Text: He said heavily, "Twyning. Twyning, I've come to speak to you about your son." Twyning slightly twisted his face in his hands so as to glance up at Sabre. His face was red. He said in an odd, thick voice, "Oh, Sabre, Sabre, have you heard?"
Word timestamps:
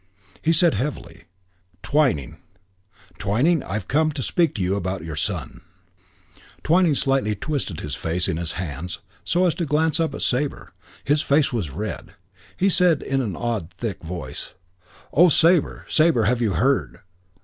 He 0.41 0.51
said 0.51 0.73
heavily, 0.73 1.25
"Twyning. 1.83 2.37
Twyning, 3.19 3.61
I've 3.61 3.87
come 3.87 4.11
to 4.13 4.23
speak 4.23 4.55
to 4.55 4.61
you 4.63 4.73
about 4.75 5.03
your 5.05 5.15
son." 5.15 5.61
Twyning 6.63 6.95
slightly 6.95 7.35
twisted 7.35 7.81
his 7.81 7.93
face 7.93 8.27
in 8.27 8.37
his 8.37 8.53
hands 8.53 8.97
so 9.23 9.45
as 9.45 9.53
to 9.53 9.65
glance 9.67 9.99
up 9.99 10.15
at 10.15 10.23
Sabre. 10.23 10.73
His 11.03 11.21
face 11.21 11.53
was 11.53 11.69
red. 11.69 12.15
He 12.57 12.67
said 12.67 13.03
in 13.03 13.21
an 13.21 13.35
odd, 13.35 13.69
thick 13.75 14.01
voice, 14.01 14.55
"Oh, 15.13 15.29
Sabre, 15.29 15.85
Sabre, 15.87 16.23
have 16.23 16.41
you 16.41 16.53
heard?" 16.53 17.01